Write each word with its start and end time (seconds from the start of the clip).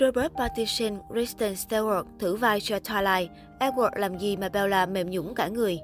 Robert 0.00 0.32
Pattinson, 0.36 0.98
Kristen 1.08 1.54
Stewart 1.54 2.04
thử 2.18 2.36
vai 2.36 2.60
cho 2.60 2.76
Twilight, 2.76 3.28
Edward 3.60 3.90
làm 3.96 4.18
gì 4.18 4.36
mà 4.36 4.48
Bella 4.48 4.86
mềm 4.86 5.10
nhũng 5.10 5.34
cả 5.34 5.48
người. 5.48 5.78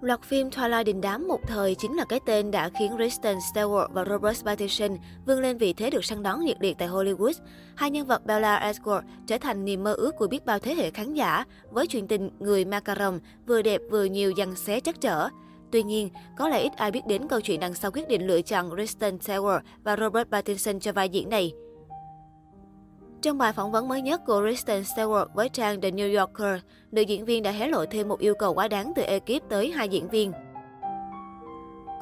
Loạt 0.00 0.22
phim 0.22 0.48
Twilight 0.48 0.84
đình 0.84 1.00
đám 1.00 1.28
một 1.28 1.40
thời 1.46 1.74
chính 1.74 1.96
là 1.96 2.04
cái 2.08 2.20
tên 2.26 2.50
đã 2.50 2.70
khiến 2.78 2.96
Kristen 2.96 3.36
Stewart 3.38 3.88
và 3.92 4.04
Robert 4.04 4.44
Pattinson 4.44 4.96
vươn 5.26 5.40
lên 5.40 5.58
vị 5.58 5.72
thế 5.72 5.90
được 5.90 6.04
săn 6.04 6.22
đón 6.22 6.44
nhiệt 6.44 6.56
liệt 6.60 6.76
tại 6.78 6.88
Hollywood. 6.88 7.32
Hai 7.74 7.90
nhân 7.90 8.06
vật 8.06 8.26
Bella 8.26 8.72
Edward 8.72 9.02
trở 9.26 9.38
thành 9.38 9.64
niềm 9.64 9.84
mơ 9.84 9.92
ước 9.92 10.16
của 10.16 10.26
biết 10.26 10.46
bao 10.46 10.58
thế 10.58 10.74
hệ 10.74 10.90
khán 10.90 11.14
giả 11.14 11.44
với 11.70 11.86
chuyện 11.86 12.08
tình 12.08 12.30
người 12.38 12.64
macaron 12.64 13.18
vừa 13.46 13.62
đẹp 13.62 13.80
vừa 13.90 14.04
nhiều 14.04 14.30
dằn 14.30 14.56
xé 14.56 14.80
chắc 14.80 15.00
trở. 15.00 15.28
Tuy 15.72 15.82
nhiên, 15.82 16.08
có 16.36 16.48
lẽ 16.48 16.60
ít 16.60 16.72
ai 16.76 16.90
biết 16.90 17.06
đến 17.06 17.28
câu 17.28 17.40
chuyện 17.40 17.60
đằng 17.60 17.74
sau 17.74 17.90
quyết 17.90 18.08
định 18.08 18.26
lựa 18.26 18.42
chọn 18.42 18.70
Kristen 18.70 19.16
Stewart 19.16 19.60
và 19.84 19.96
Robert 19.96 20.28
Pattinson 20.30 20.80
cho 20.80 20.92
vai 20.92 21.08
diễn 21.08 21.28
này. 21.28 21.52
Trong 23.22 23.38
bài 23.38 23.52
phỏng 23.52 23.72
vấn 23.72 23.88
mới 23.88 24.02
nhất 24.02 24.20
của 24.26 24.40
Kristen 24.40 24.82
Stewart 24.82 25.26
với 25.34 25.48
trang 25.48 25.80
The 25.80 25.90
New 25.90 26.18
Yorker, 26.18 26.60
nữ 26.92 27.02
diễn 27.02 27.24
viên 27.24 27.42
đã 27.42 27.50
hé 27.50 27.68
lộ 27.68 27.84
thêm 27.86 28.08
một 28.08 28.18
yêu 28.18 28.34
cầu 28.34 28.54
quá 28.54 28.68
đáng 28.68 28.92
từ 28.96 29.02
ekip 29.02 29.48
tới 29.48 29.70
hai 29.70 29.88
diễn 29.88 30.08
viên. 30.08 30.32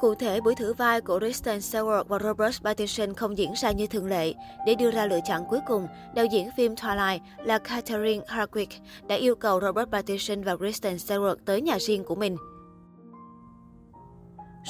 Cụ 0.01 0.15
thể, 0.15 0.41
buổi 0.41 0.55
thử 0.55 0.73
vai 0.73 1.01
của 1.01 1.19
Kristen 1.19 1.59
Stewart 1.59 2.03
và 2.03 2.19
Robert 2.19 2.63
Pattinson 2.63 3.13
không 3.13 3.37
diễn 3.37 3.53
ra 3.55 3.71
như 3.71 3.87
thường 3.87 4.07
lệ. 4.07 4.33
Để 4.65 4.75
đưa 4.75 4.91
ra 4.91 5.05
lựa 5.05 5.19
chọn 5.27 5.45
cuối 5.49 5.59
cùng, 5.67 5.87
đạo 6.15 6.25
diễn 6.25 6.49
phim 6.57 6.73
Twilight 6.73 7.19
là 7.43 7.57
Catherine 7.57 8.25
Hardwicke 8.27 8.79
đã 9.07 9.15
yêu 9.15 9.35
cầu 9.35 9.61
Robert 9.61 9.89
Pattinson 9.91 10.43
và 10.43 10.57
Kristen 10.57 10.95
Stewart 10.95 11.35
tới 11.45 11.61
nhà 11.61 11.77
riêng 11.79 12.03
của 12.03 12.15
mình. 12.15 12.37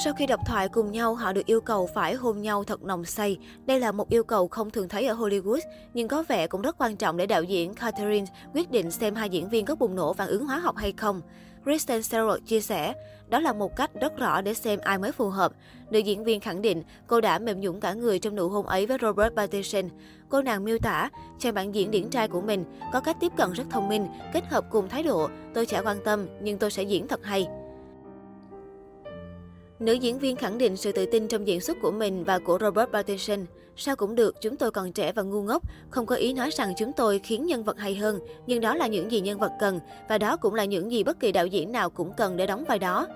Sau 0.03 0.13
khi 0.13 0.25
đọc 0.25 0.39
thoại 0.45 0.69
cùng 0.69 0.91
nhau, 0.91 1.15
họ 1.15 1.33
được 1.33 1.45
yêu 1.45 1.61
cầu 1.61 1.87
phải 1.93 2.13
hôn 2.13 2.41
nhau 2.41 2.63
thật 2.63 2.83
nồng 2.83 3.05
say. 3.05 3.37
Đây 3.65 3.79
là 3.79 3.91
một 3.91 4.09
yêu 4.09 4.23
cầu 4.23 4.47
không 4.47 4.71
thường 4.71 4.89
thấy 4.89 5.07
ở 5.07 5.15
Hollywood, 5.15 5.59
nhưng 5.93 6.07
có 6.07 6.23
vẻ 6.27 6.47
cũng 6.47 6.61
rất 6.61 6.77
quan 6.77 6.95
trọng 6.95 7.17
để 7.17 7.25
đạo 7.25 7.43
diễn 7.43 7.73
Catherine 7.73 8.25
quyết 8.53 8.71
định 8.71 8.91
xem 8.91 9.15
hai 9.15 9.29
diễn 9.29 9.49
viên 9.49 9.65
có 9.65 9.75
bùng 9.75 9.95
nổ 9.95 10.13
phản 10.13 10.27
ứng 10.27 10.45
hóa 10.45 10.59
học 10.59 10.75
hay 10.75 10.93
không. 10.97 11.21
Kristen 11.63 12.01
Stewart 12.01 12.39
chia 12.39 12.61
sẻ, 12.61 12.93
đó 13.29 13.39
là 13.39 13.53
một 13.53 13.75
cách 13.75 13.91
rất 14.01 14.17
rõ 14.17 14.41
để 14.41 14.53
xem 14.53 14.79
ai 14.83 14.97
mới 14.97 15.11
phù 15.11 15.29
hợp. 15.29 15.53
Nữ 15.89 15.99
diễn 15.99 16.23
viên 16.23 16.39
khẳng 16.39 16.61
định 16.61 16.83
cô 17.07 17.21
đã 17.21 17.39
mềm 17.39 17.59
nhũng 17.59 17.79
cả 17.79 17.93
người 17.93 18.19
trong 18.19 18.35
nụ 18.35 18.49
hôn 18.49 18.65
ấy 18.65 18.85
với 18.85 18.97
Robert 19.01 19.33
Pattinson. 19.35 19.89
Cô 20.29 20.41
nàng 20.41 20.63
miêu 20.63 20.77
tả, 20.77 21.09
chàng 21.39 21.53
bạn 21.53 21.75
diễn 21.75 21.91
điển 21.91 22.09
trai 22.09 22.27
của 22.27 22.41
mình 22.41 22.65
có 22.93 22.99
cách 22.99 23.17
tiếp 23.19 23.31
cận 23.37 23.53
rất 23.53 23.63
thông 23.69 23.89
minh, 23.89 24.07
kết 24.33 24.47
hợp 24.49 24.65
cùng 24.71 24.89
thái 24.89 25.03
độ, 25.03 25.29
tôi 25.53 25.65
sẽ 25.65 25.81
quan 25.81 25.97
tâm 26.05 26.27
nhưng 26.41 26.57
tôi 26.57 26.71
sẽ 26.71 26.83
diễn 26.83 27.07
thật 27.07 27.25
hay. 27.25 27.47
Nữ 29.79 29.93
diễn 29.93 30.19
viên 30.19 30.35
khẳng 30.35 30.57
định 30.57 30.77
sự 30.77 30.91
tự 30.91 31.05
tin 31.05 31.27
trong 31.27 31.47
diễn 31.47 31.61
xuất 31.61 31.77
của 31.81 31.91
mình 31.91 32.23
và 32.23 32.39
của 32.39 32.57
Robert 32.61 32.89
Pattinson. 32.89 33.45
Sao 33.75 33.95
cũng 33.95 34.15
được, 34.15 34.35
chúng 34.41 34.55
tôi 34.55 34.71
còn 34.71 34.91
trẻ 34.91 35.11
và 35.11 35.21
ngu 35.21 35.41
ngốc, 35.41 35.63
không 35.89 36.05
có 36.05 36.15
ý 36.15 36.33
nói 36.33 36.49
rằng 36.49 36.73
chúng 36.77 36.93
tôi 36.93 37.19
khiến 37.19 37.45
nhân 37.45 37.63
vật 37.63 37.79
hay 37.79 37.95
hơn, 37.95 38.19
nhưng 38.47 38.61
đó 38.61 38.75
là 38.75 38.87
những 38.87 39.11
gì 39.11 39.21
nhân 39.21 39.39
vật 39.39 39.51
cần, 39.59 39.79
và 40.09 40.17
đó 40.17 40.37
cũng 40.37 40.53
là 40.53 40.65
những 40.65 40.91
gì 40.91 41.03
bất 41.03 41.19
kỳ 41.19 41.31
đạo 41.31 41.45
diễn 41.45 41.71
nào 41.71 41.89
cũng 41.89 42.13
cần 42.17 42.37
để 42.37 42.47
đóng 42.47 42.63
vai 42.67 42.79
đó. 42.79 43.07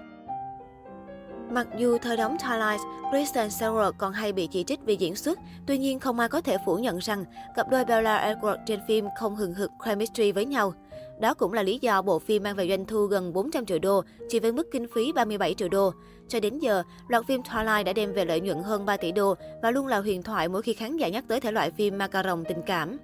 Mặc 1.51 1.67
dù 1.77 1.97
thời 1.97 2.17
đóng 2.17 2.37
Twilight, 2.37 2.79
Kristen 3.11 3.47
Stewart 3.47 3.91
còn 3.97 4.13
hay 4.13 4.33
bị 4.33 4.47
chỉ 4.47 4.63
trích 4.63 4.79
vì 4.85 4.95
diễn 4.95 5.15
xuất, 5.15 5.39
tuy 5.67 5.77
nhiên 5.77 5.99
không 5.99 6.19
ai 6.19 6.29
có 6.29 6.41
thể 6.41 6.57
phủ 6.65 6.75
nhận 6.75 6.97
rằng 6.97 7.25
cặp 7.55 7.69
đôi 7.69 7.85
Bella 7.85 8.33
Edward 8.33 8.57
trên 8.65 8.79
phim 8.87 9.05
không 9.19 9.35
hừng 9.35 9.53
hực 9.53 9.71
chemistry 9.85 10.31
với 10.31 10.45
nhau. 10.45 10.73
Đó 11.22 11.33
cũng 11.33 11.53
là 11.53 11.64
lý 11.64 11.80
do 11.81 12.02
bộ 12.02 12.19
phim 12.19 12.44
mang 12.44 12.55
về 12.55 12.69
doanh 12.69 12.86
thu 12.86 13.05
gần 13.05 13.33
400 13.33 13.66
triệu 13.66 13.80
đô, 13.80 14.03
chỉ 14.30 14.39
với 14.39 14.52
mức 14.52 14.67
kinh 14.72 14.88
phí 14.95 15.11
37 15.11 15.53
triệu 15.53 15.69
đô. 15.69 15.94
Cho 16.28 16.39
đến 16.39 16.59
giờ, 16.59 16.83
loạt 17.08 17.25
phim 17.28 17.41
Twilight 17.41 17.83
đã 17.83 17.94
đem 17.94 18.13
về 18.13 18.25
lợi 18.25 18.41
nhuận 18.41 18.63
hơn 18.63 18.86
3 18.86 18.97
tỷ 18.97 19.11
đô 19.11 19.36
và 19.61 19.72
luôn 19.72 19.88
là 19.88 20.00
huyền 20.00 20.23
thoại 20.23 20.47
mỗi 20.47 20.61
khi 20.61 20.73
khán 20.73 20.97
giả 20.97 21.08
nhắc 21.08 21.23
tới 21.28 21.39
thể 21.39 21.52
loại 21.52 21.72
phim 21.72 21.97
macaron 21.97 22.44
tình 22.47 22.61
cảm. 22.66 22.97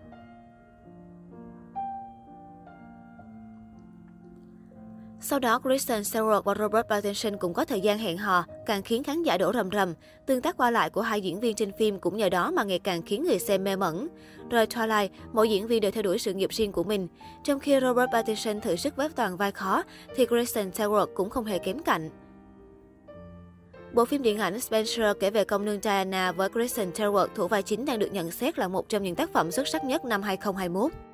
Sau 5.30 5.40
đó, 5.40 5.60
Kristen 5.60 6.02
Stewart 6.02 6.42
và 6.42 6.54
Robert 6.60 6.88
Pattinson 6.90 7.38
cũng 7.38 7.54
có 7.54 7.66
thời 7.66 7.82
gian 7.82 7.98
hẹn 7.98 8.18
hò, 8.18 8.46
càng 8.66 8.82
khiến 8.82 9.04
khán 9.04 9.24
giả 9.24 9.38
đổ 9.38 9.54
rầm 9.54 9.70
rầm. 9.72 9.94
Tương 10.26 10.42
tác 10.42 10.58
qua 10.58 10.72
lại 10.72 10.90
của 10.90 11.02
hai 11.02 11.22
diễn 11.22 11.40
viên 11.40 11.56
trên 11.56 11.72
phim 11.80 12.00
cũng 12.00 12.18
nhờ 12.18 12.30
đó 12.30 12.52
mà 12.52 12.64
ngày 12.64 12.80
càng 12.80 13.02
khiến 13.02 13.24
người 13.24 13.40
xem 13.40 13.64
mê 13.64 13.76
mẩn. 13.76 14.08
Rồi 14.50 14.66
Twilight, 14.66 15.10
mỗi 15.34 15.50
diễn 15.50 15.68
viên 15.68 15.82
đều 15.82 15.92
theo 15.92 16.04
đuổi 16.04 16.20
sự 16.20 16.34
nghiệp 16.34 16.50
riêng 16.54 16.72
của 16.72 16.84
mình. 16.84 17.08
Trong 17.44 17.60
khi 17.60 17.80
Robert 17.82 18.12
Pattinson 18.12 18.62
thử 18.62 18.76
sức 18.76 18.96
với 18.96 19.10
toàn 19.10 19.38
vai 19.38 19.52
khó, 19.52 19.84
thì 20.16 20.26
Kristen 20.26 20.70
Stewart 20.70 21.08
cũng 21.16 21.30
không 21.30 21.46
hề 21.46 21.58
kém 21.58 21.80
cạnh. 21.80 22.10
Bộ 23.94 24.06
phim 24.06 24.22
điện 24.22 24.38
ảnh 24.38 24.60
Spencer 24.60 25.18
kể 25.20 25.30
về 25.30 25.44
công 25.44 25.66
nương 25.66 25.82
Diana 25.82 26.32
với 26.32 26.50
Kristen 26.50 26.92
Stewart 26.92 27.28
thủ 27.36 27.48
vai 27.48 27.64
chính 27.64 27.86
đang 27.86 28.00
được 28.00 28.12
nhận 28.12 28.32
xét 28.32 28.60
là 28.60 28.68
một 28.68 28.90
trong 28.90 29.04
những 29.04 29.16
tác 29.16 29.34
phẩm 29.34 29.52
xuất 29.52 29.68
sắc 29.68 29.84
nhất 29.84 30.06
năm 30.06 30.22
2021. 30.22 31.07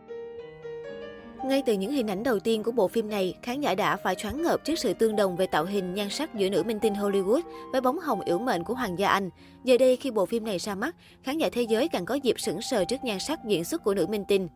Ngay 1.43 1.63
từ 1.65 1.73
những 1.73 1.91
hình 1.91 2.07
ảnh 2.07 2.23
đầu 2.23 2.39
tiên 2.39 2.63
của 2.63 2.71
bộ 2.71 2.87
phim 2.87 3.09
này, 3.09 3.33
khán 3.41 3.61
giả 3.61 3.75
đã 3.75 3.97
phải 3.97 4.15
choáng 4.15 4.41
ngợp 4.41 4.65
trước 4.65 4.75
sự 4.79 4.93
tương 4.93 5.15
đồng 5.15 5.35
về 5.35 5.47
tạo 5.47 5.65
hình 5.65 5.93
nhan 5.93 6.09
sắc 6.09 6.35
giữa 6.35 6.49
nữ 6.49 6.63
minh 6.63 6.79
tinh 6.79 6.93
Hollywood 6.93 7.41
với 7.71 7.81
bóng 7.81 7.99
hồng 7.99 8.21
yểu 8.21 8.39
mệnh 8.39 8.63
của 8.63 8.73
Hoàng 8.73 8.99
gia 8.99 9.07
Anh. 9.07 9.29
Giờ 9.63 9.77
đây 9.77 9.95
khi 9.95 10.11
bộ 10.11 10.25
phim 10.25 10.45
này 10.45 10.57
ra 10.57 10.75
mắt, 10.75 10.95
khán 11.23 11.37
giả 11.37 11.49
thế 11.51 11.61
giới 11.61 11.87
càng 11.87 12.05
có 12.05 12.15
dịp 12.15 12.39
sững 12.39 12.61
sờ 12.61 12.85
trước 12.85 13.03
nhan 13.03 13.19
sắc 13.19 13.39
diễn 13.45 13.63
xuất 13.63 13.83
của 13.83 13.93
nữ 13.93 14.07
minh 14.07 14.25
tinh. 14.27 14.47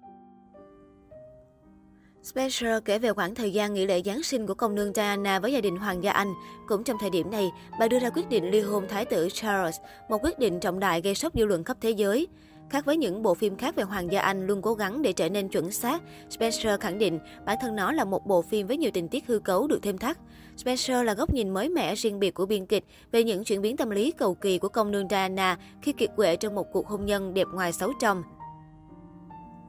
Spencer 2.23 2.83
kể 2.85 2.99
về 2.99 3.13
khoảng 3.13 3.35
thời 3.35 3.53
gian 3.53 3.73
nghỉ 3.73 3.85
lễ 3.85 4.01
Giáng 4.05 4.23
sinh 4.23 4.47
của 4.47 4.53
công 4.53 4.75
nương 4.75 4.93
Diana 4.93 5.39
với 5.39 5.53
gia 5.53 5.61
đình 5.61 5.75
Hoàng 5.75 6.03
gia 6.03 6.11
Anh. 6.11 6.33
Cũng 6.67 6.83
trong 6.83 6.97
thời 6.99 7.09
điểm 7.09 7.31
này, 7.31 7.49
bà 7.79 7.87
đưa 7.87 7.99
ra 7.99 8.09
quyết 8.09 8.29
định 8.29 8.51
ly 8.51 8.61
hôn 8.61 8.85
Thái 8.89 9.05
tử 9.05 9.27
Charles, 9.33 9.77
một 10.09 10.23
quyết 10.23 10.39
định 10.39 10.59
trọng 10.59 10.79
đại 10.79 11.01
gây 11.01 11.15
sốc 11.15 11.33
dư 11.35 11.45
luận 11.45 11.63
khắp 11.63 11.77
thế 11.81 11.89
giới. 11.89 12.27
Khác 12.69 12.85
với 12.85 12.97
những 12.97 13.23
bộ 13.23 13.33
phim 13.33 13.55
khác 13.55 13.75
về 13.75 13.83
Hoàng 13.83 14.11
gia 14.11 14.21
Anh 14.21 14.47
luôn 14.47 14.61
cố 14.61 14.73
gắng 14.73 15.01
để 15.01 15.13
trở 15.13 15.29
nên 15.29 15.49
chuẩn 15.49 15.71
xác, 15.71 16.01
Spencer 16.29 16.79
khẳng 16.79 16.97
định 16.97 17.19
bản 17.45 17.57
thân 17.61 17.75
nó 17.75 17.91
là 17.91 18.05
một 18.05 18.25
bộ 18.25 18.41
phim 18.41 18.67
với 18.67 18.77
nhiều 18.77 18.91
tình 18.93 19.07
tiết 19.07 19.27
hư 19.27 19.39
cấu 19.39 19.67
được 19.67 19.79
thêm 19.81 19.97
thắt. 19.97 20.17
Spencer 20.57 21.03
là 21.05 21.13
góc 21.13 21.33
nhìn 21.33 21.49
mới 21.49 21.69
mẻ 21.69 21.95
riêng 21.95 22.19
biệt 22.19 22.33
của 22.33 22.45
biên 22.45 22.65
kịch 22.65 22.85
về 23.11 23.23
những 23.23 23.43
chuyển 23.43 23.61
biến 23.61 23.77
tâm 23.77 23.89
lý 23.89 24.11
cầu 24.11 24.35
kỳ 24.35 24.57
của 24.57 24.69
công 24.69 24.91
nương 24.91 25.09
Diana 25.09 25.57
khi 25.81 25.93
kiệt 25.93 26.09
quệ 26.15 26.35
trong 26.35 26.55
một 26.55 26.71
cuộc 26.71 26.87
hôn 26.87 27.05
nhân 27.05 27.33
đẹp 27.33 27.47
ngoài 27.53 27.73
xấu 27.73 27.93
trong. 28.01 28.23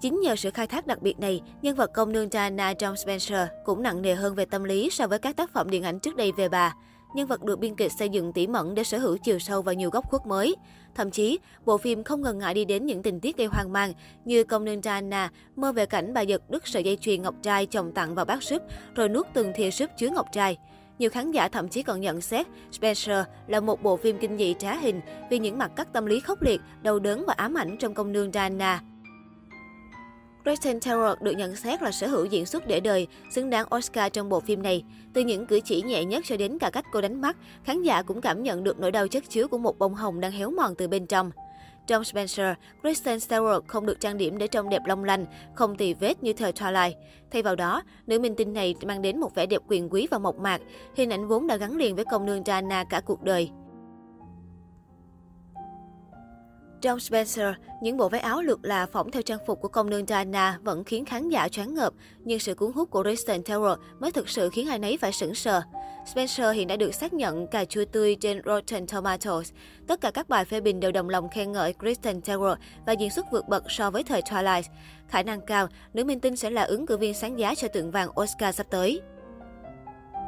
Chính 0.00 0.20
nhờ 0.20 0.36
sự 0.36 0.50
khai 0.50 0.66
thác 0.66 0.86
đặc 0.86 1.02
biệt 1.02 1.18
này, 1.18 1.40
nhân 1.62 1.76
vật 1.76 1.90
công 1.94 2.12
nương 2.12 2.30
Diana 2.30 2.74
trong 2.74 2.96
Spencer 2.96 3.48
cũng 3.64 3.82
nặng 3.82 4.02
nề 4.02 4.14
hơn 4.14 4.34
về 4.34 4.44
tâm 4.44 4.64
lý 4.64 4.90
so 4.90 5.06
với 5.06 5.18
các 5.18 5.36
tác 5.36 5.52
phẩm 5.52 5.70
điện 5.70 5.82
ảnh 5.82 6.00
trước 6.00 6.16
đây 6.16 6.32
về 6.32 6.48
bà. 6.48 6.74
Nhân 7.14 7.26
vật 7.26 7.44
được 7.44 7.58
biên 7.58 7.74
kịch 7.74 7.92
xây 7.92 8.08
dựng 8.08 8.32
tỉ 8.32 8.46
mẩn 8.46 8.74
để 8.74 8.84
sở 8.84 8.98
hữu 8.98 9.16
chiều 9.16 9.38
sâu 9.38 9.62
và 9.62 9.72
nhiều 9.72 9.90
góc 9.90 10.10
khuất 10.10 10.26
mới. 10.26 10.56
Thậm 10.94 11.10
chí, 11.10 11.38
bộ 11.64 11.78
phim 11.78 12.04
không 12.04 12.22
ngần 12.22 12.38
ngại 12.38 12.54
đi 12.54 12.64
đến 12.64 12.86
những 12.86 13.02
tình 13.02 13.20
tiết 13.20 13.36
gây 13.36 13.46
hoang 13.46 13.72
mang 13.72 13.92
như 14.24 14.44
công 14.44 14.64
nương 14.64 14.82
Diana 14.82 15.30
mơ 15.56 15.72
về 15.72 15.86
cảnh 15.86 16.14
bà 16.14 16.20
giật 16.20 16.50
đứt 16.50 16.66
sợi 16.66 16.84
dây 16.84 16.96
chuyền 16.96 17.22
ngọc 17.22 17.34
trai 17.42 17.66
chồng 17.66 17.92
tặng 17.92 18.14
vào 18.14 18.24
bát 18.24 18.42
súp 18.42 18.62
rồi 18.94 19.08
nuốt 19.08 19.26
từng 19.34 19.52
thìa 19.54 19.70
súp 19.70 19.90
chứa 19.98 20.08
ngọc 20.08 20.26
trai. 20.32 20.58
Nhiều 20.98 21.10
khán 21.10 21.30
giả 21.30 21.48
thậm 21.48 21.68
chí 21.68 21.82
còn 21.82 22.00
nhận 22.00 22.20
xét 22.20 22.46
Spencer 22.72 23.24
là 23.46 23.60
một 23.60 23.82
bộ 23.82 23.96
phim 23.96 24.18
kinh 24.18 24.38
dị 24.38 24.54
trá 24.58 24.74
hình 24.74 25.00
vì 25.30 25.38
những 25.38 25.58
mặt 25.58 25.70
cắt 25.76 25.92
tâm 25.92 26.06
lý 26.06 26.20
khốc 26.20 26.42
liệt, 26.42 26.60
đau 26.82 26.98
đớn 26.98 27.24
và 27.26 27.34
ám 27.36 27.54
ảnh 27.54 27.76
trong 27.78 27.94
công 27.94 28.12
nương 28.12 28.32
Diana. 28.32 28.80
Kristen 30.48 30.78
Stewart 30.78 31.16
được 31.20 31.32
nhận 31.32 31.56
xét 31.56 31.82
là 31.82 31.90
sở 31.90 32.06
hữu 32.06 32.24
diễn 32.24 32.46
xuất 32.46 32.66
để 32.66 32.80
đời, 32.80 33.06
xứng 33.30 33.50
đáng 33.50 33.66
Oscar 33.76 34.12
trong 34.12 34.28
bộ 34.28 34.40
phim 34.40 34.62
này. 34.62 34.84
Từ 35.12 35.20
những 35.20 35.46
cử 35.46 35.60
chỉ 35.64 35.82
nhẹ 35.82 36.04
nhất 36.04 36.24
cho 36.26 36.36
đến 36.36 36.58
cả 36.58 36.70
cách 36.70 36.84
cô 36.92 37.00
đánh 37.00 37.20
mắt, 37.20 37.36
khán 37.64 37.82
giả 37.82 38.02
cũng 38.02 38.20
cảm 38.20 38.42
nhận 38.42 38.64
được 38.64 38.78
nỗi 38.78 38.92
đau 38.92 39.08
chất 39.08 39.24
chứa 39.28 39.46
của 39.46 39.58
một 39.58 39.78
bông 39.78 39.94
hồng 39.94 40.20
đang 40.20 40.32
héo 40.32 40.50
mòn 40.50 40.74
từ 40.74 40.88
bên 40.88 41.06
trong. 41.06 41.30
Trong 41.86 42.04
Spencer, 42.04 42.54
Kristen 42.82 43.18
Stewart 43.18 43.60
không 43.66 43.86
được 43.86 44.00
trang 44.00 44.18
điểm 44.18 44.38
để 44.38 44.46
trông 44.46 44.68
đẹp 44.68 44.82
long 44.86 45.04
lanh, 45.04 45.26
không 45.54 45.76
tì 45.76 45.94
vết 45.94 46.22
như 46.22 46.32
thời 46.32 46.52
Twilight. 46.52 46.92
Thay 47.30 47.42
vào 47.42 47.56
đó, 47.56 47.82
nữ 48.06 48.18
minh 48.18 48.34
tinh 48.36 48.52
này 48.52 48.74
mang 48.86 49.02
đến 49.02 49.20
một 49.20 49.34
vẻ 49.34 49.46
đẹp 49.46 49.60
quyền 49.68 49.88
quý 49.92 50.08
và 50.10 50.18
mộc 50.18 50.38
mạc, 50.38 50.60
hình 50.96 51.10
ảnh 51.10 51.28
vốn 51.28 51.46
đã 51.46 51.56
gắn 51.56 51.76
liền 51.76 51.96
với 51.96 52.04
công 52.04 52.26
nương 52.26 52.44
Diana 52.44 52.84
cả 52.84 53.00
cuộc 53.00 53.22
đời. 53.22 53.50
Trong 56.80 57.00
Spencer, 57.00 57.54
những 57.80 57.96
bộ 57.96 58.08
váy 58.08 58.20
áo 58.20 58.42
lượt 58.42 58.58
là 58.62 58.86
phỏng 58.86 59.10
theo 59.10 59.22
trang 59.22 59.38
phục 59.46 59.60
của 59.60 59.68
công 59.68 59.90
nương 59.90 60.06
Diana 60.06 60.58
vẫn 60.62 60.84
khiến 60.84 61.04
khán 61.04 61.28
giả 61.28 61.48
choáng 61.48 61.74
ngợp, 61.74 61.94
nhưng 62.24 62.38
sự 62.38 62.54
cuốn 62.54 62.72
hút 62.72 62.90
của 62.90 63.02
Kristen 63.02 63.40
Stewart 63.40 63.76
mới 64.00 64.12
thực 64.12 64.28
sự 64.28 64.50
khiến 64.50 64.68
ai 64.68 64.78
nấy 64.78 64.96
phải 64.96 65.12
sững 65.12 65.34
sờ. 65.34 65.62
Spencer 66.06 66.54
hiện 66.54 66.68
đã 66.68 66.76
được 66.76 66.94
xác 66.94 67.12
nhận 67.12 67.46
cà 67.46 67.64
chua 67.64 67.84
tươi 67.84 68.14
trên 68.14 68.40
Rotten 68.44 68.86
Tomatoes. 68.86 69.52
Tất 69.86 70.00
cả 70.00 70.10
các 70.10 70.28
bài 70.28 70.44
phê 70.44 70.60
bình 70.60 70.80
đều 70.80 70.92
đồng 70.92 71.08
lòng 71.08 71.28
khen 71.28 71.52
ngợi 71.52 71.72
Kristen 71.72 72.20
Stewart 72.20 72.56
và 72.86 72.92
diễn 72.92 73.10
xuất 73.10 73.26
vượt 73.32 73.48
bậc 73.48 73.70
so 73.70 73.90
với 73.90 74.02
thời 74.02 74.20
Twilight. 74.20 74.62
Khả 75.08 75.22
năng 75.22 75.40
cao, 75.40 75.68
nữ 75.94 76.04
minh 76.04 76.20
tinh 76.20 76.36
sẽ 76.36 76.50
là 76.50 76.62
ứng 76.62 76.86
cử 76.86 76.96
viên 76.96 77.14
sáng 77.14 77.38
giá 77.38 77.54
cho 77.54 77.68
tượng 77.68 77.90
vàng 77.90 78.20
Oscar 78.20 78.54
sắp 78.54 78.66
tới. 78.70 79.00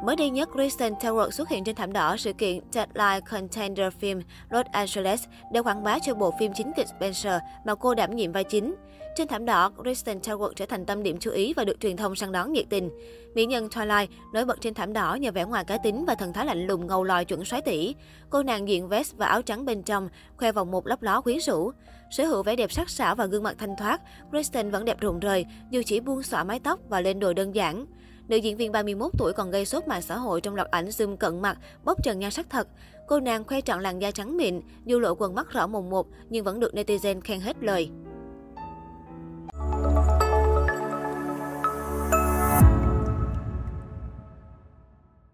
Mới 0.03 0.15
đây 0.15 0.29
nhất, 0.29 0.49
Kristen 0.51 0.93
Stewart 0.93 1.29
xuất 1.29 1.49
hiện 1.49 1.63
trên 1.63 1.75
thảm 1.75 1.93
đỏ 1.93 2.17
sự 2.17 2.33
kiện 2.33 2.59
Deadline 2.71 3.19
Contender 3.31 3.93
Film 4.01 4.21
Los 4.49 4.65
Angeles 4.71 5.23
để 5.51 5.59
quảng 5.59 5.83
bá 5.83 5.99
cho 5.99 6.13
bộ 6.13 6.33
phim 6.39 6.53
chính 6.53 6.71
kịch 6.75 6.87
Spencer 6.87 7.33
mà 7.65 7.75
cô 7.75 7.95
đảm 7.95 8.15
nhiệm 8.15 8.31
vai 8.31 8.43
chính. 8.43 8.75
Trên 9.15 9.27
thảm 9.27 9.45
đỏ, 9.45 9.69
Kristen 9.69 10.19
Stewart 10.19 10.53
trở 10.55 10.65
thành 10.65 10.85
tâm 10.85 11.03
điểm 11.03 11.17
chú 11.19 11.31
ý 11.31 11.53
và 11.53 11.63
được 11.63 11.79
truyền 11.79 11.97
thông 11.97 12.15
săn 12.15 12.31
đón 12.31 12.53
nhiệt 12.53 12.65
tình. 12.69 12.89
Mỹ 13.35 13.45
nhân 13.45 13.67
Twilight 13.67 14.07
nổi 14.33 14.45
bật 14.45 14.61
trên 14.61 14.73
thảm 14.73 14.93
đỏ 14.93 15.15
nhờ 15.15 15.31
vẻ 15.31 15.45
ngoài 15.45 15.63
cá 15.65 15.77
tính 15.77 16.05
và 16.05 16.15
thần 16.15 16.33
thái 16.33 16.45
lạnh 16.45 16.67
lùng 16.67 16.87
ngầu 16.87 17.03
lòi 17.03 17.25
chuẩn 17.25 17.45
xoáy 17.45 17.61
tỷ. 17.61 17.95
Cô 18.29 18.43
nàng 18.43 18.67
diện 18.67 18.87
vest 18.87 19.17
và 19.17 19.25
áo 19.25 19.41
trắng 19.41 19.65
bên 19.65 19.83
trong, 19.83 20.09
khoe 20.37 20.51
vòng 20.51 20.71
một 20.71 20.87
lấp 20.87 21.01
ló 21.01 21.21
quyến 21.21 21.37
rũ. 21.39 21.71
Sở 22.11 22.25
hữu 22.25 22.43
vẻ 22.43 22.55
đẹp 22.55 22.71
sắc 22.71 22.89
sảo 22.89 23.15
và 23.15 23.25
gương 23.25 23.43
mặt 23.43 23.55
thanh 23.59 23.75
thoát, 23.77 24.01
Kristen 24.29 24.71
vẫn 24.71 24.85
đẹp 24.85 24.99
rụng 24.99 25.19
rời 25.19 25.45
dù 25.69 25.81
chỉ 25.85 25.99
buông 25.99 26.23
xõa 26.23 26.43
mái 26.43 26.59
tóc 26.59 26.79
và 26.89 27.01
lên 27.01 27.19
đồ 27.19 27.33
đơn 27.33 27.55
giản. 27.55 27.85
Nữ 28.31 28.37
diễn 28.37 28.57
viên 28.57 28.71
31 28.71 29.11
tuổi 29.17 29.33
còn 29.33 29.51
gây 29.51 29.65
sốt 29.65 29.87
mạng 29.87 30.01
xã 30.01 30.17
hội 30.17 30.41
trong 30.41 30.55
loạt 30.55 30.71
ảnh 30.71 30.87
zoom 30.87 31.17
cận 31.17 31.41
mặt, 31.41 31.57
bóc 31.85 32.03
trần 32.03 32.19
nhan 32.19 32.31
sắc 32.31 32.49
thật. 32.49 32.67
Cô 33.07 33.19
nàng 33.19 33.43
khoe 33.43 33.61
trọn 33.61 33.81
làn 33.83 34.01
da 34.01 34.11
trắng 34.11 34.37
mịn, 34.37 34.61
dù 34.85 34.99
lộ 34.99 35.15
quần 35.15 35.35
mắt 35.35 35.49
rõ 35.49 35.67
mồn 35.67 35.89
một 35.89 36.07
nhưng 36.29 36.43
vẫn 36.43 36.59
được 36.59 36.73
netizen 36.73 37.21
khen 37.21 37.39
hết 37.39 37.57
lời. 37.61 37.89